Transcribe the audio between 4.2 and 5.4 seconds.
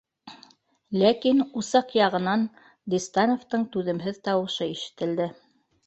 тауышы ишетелде: